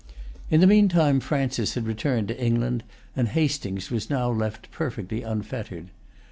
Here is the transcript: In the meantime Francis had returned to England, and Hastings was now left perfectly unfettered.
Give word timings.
In 0.49 0.61
the 0.61 0.65
meantime 0.65 1.19
Francis 1.19 1.75
had 1.75 1.85
returned 1.85 2.29
to 2.29 2.41
England, 2.43 2.83
and 3.15 3.27
Hastings 3.27 3.91
was 3.91 4.09
now 4.09 4.31
left 4.31 4.71
perfectly 4.71 5.21
unfettered. 5.21 5.89